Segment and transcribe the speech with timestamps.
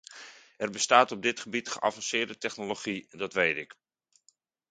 [0.57, 3.75] Er bestaat op dit gebied geavanceerde technologie, dat weet ik.